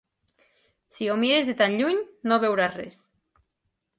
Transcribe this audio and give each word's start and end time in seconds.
Si 0.95 1.09
ho 1.09 1.17
mires 1.23 1.51
de 1.51 1.55
tan 1.59 1.77
lluny, 1.81 2.01
no 2.31 2.41
veuràs 2.47 2.75
res. 2.79 2.99